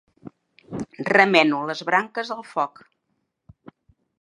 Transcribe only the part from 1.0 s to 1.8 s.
Remeno